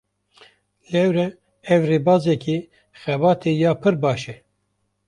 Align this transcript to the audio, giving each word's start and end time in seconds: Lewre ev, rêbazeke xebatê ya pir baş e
Lewre 0.91 1.25
ev, 1.73 1.81
rêbazeke 1.89 2.57
xebatê 3.01 3.51
ya 3.61 3.71
pir 3.81 3.95
baş 4.03 4.21
e 4.33 4.35